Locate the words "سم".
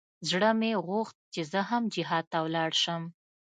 2.83-3.03